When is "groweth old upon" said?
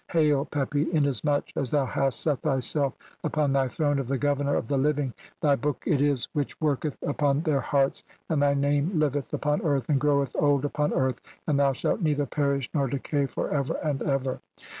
10.01-10.91